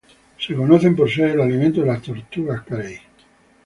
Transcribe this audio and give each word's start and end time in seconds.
Se 0.39 0.55
conocen 0.55 0.95
por 0.95 1.11
ser 1.11 1.29
el 1.29 1.41
alimento 1.41 1.81
de 1.81 1.85
las 1.85 2.01
tortugas 2.01 2.63
carey. 2.63 2.97